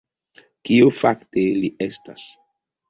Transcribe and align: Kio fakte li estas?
Kio 0.69 0.87
fakte 1.01 1.47
li 1.61 1.73
estas? 1.91 2.29